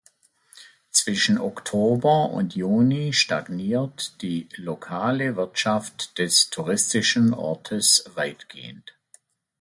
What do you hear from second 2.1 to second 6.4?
und Juni stagniert die lokale Wirtschaft